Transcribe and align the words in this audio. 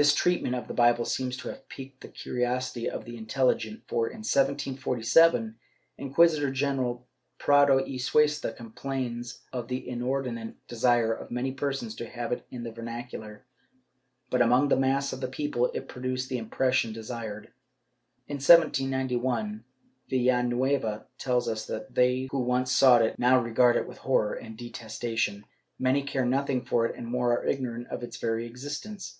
This 0.00 0.14
treatment 0.14 0.54
of 0.54 0.66
the 0.66 0.72
Bible 0.72 1.04
seems 1.04 1.36
to 1.36 1.48
have 1.48 1.68
piqued 1.68 2.00
the 2.00 2.08
curiosity 2.08 2.88
of 2.88 3.04
the 3.04 3.18
intelligent 3.18 3.82
for, 3.86 4.06
in 4.08 4.20
1747, 4.20 5.58
Inquisitor 5.98 6.50
general 6.50 7.06
Prado 7.36 7.82
y 7.86 7.98
Cuesta 7.98 8.50
complains 8.50 9.42
of 9.52 9.68
the 9.68 9.86
inordinate 9.86 10.54
desire 10.68 11.12
of 11.12 11.30
many 11.30 11.52
persons 11.52 11.94
to 11.96 12.08
have 12.08 12.32
it 12.32 12.46
in 12.50 12.62
the 12.62 12.72
vernacular, 12.72 13.44
but, 14.30 14.40
among 14.40 14.68
the 14.70 14.76
mass 14.76 15.12
of 15.12 15.20
the 15.20 15.28
people 15.28 15.66
it 15.74 15.86
produced 15.86 16.30
the 16.30 16.38
impression 16.38 16.94
desired. 16.94 17.52
In 18.26 18.36
1791, 18.36 19.64
Villanueva 20.08 21.08
tells 21.18 21.46
us 21.46 21.66
that 21.66 21.94
they, 21.94 22.26
who 22.30 22.38
once 22.38 22.72
sought 22.72 23.02
it, 23.02 23.18
now 23.18 23.38
regard 23.38 23.76
it 23.76 23.86
with 23.86 23.98
horror 23.98 24.32
and 24.32 24.56
detestation; 24.56 25.44
many 25.78 26.02
care 26.02 26.24
nothing 26.24 26.64
for 26.64 26.86
it 26.86 26.96
and 26.96 27.06
more 27.06 27.34
are 27.38 27.44
ignorant 27.46 27.86
of 27.88 28.02
its 28.02 28.16
very 28.16 28.46
exist 28.46 28.86
ence. 28.86 29.18